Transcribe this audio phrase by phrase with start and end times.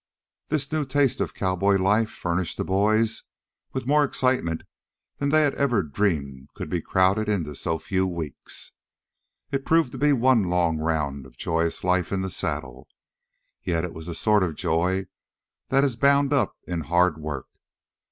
[0.47, 3.21] This new taste of cowboy life furnished the boys
[3.71, 4.63] with more excitement
[5.19, 8.71] than they had ever dreamed could be crowded into so few weeks.
[9.51, 12.87] It proved to be one long round of joyous life in the saddle,
[13.61, 15.05] yet it was the sort of joy
[15.69, 17.45] that is bound up in hard work.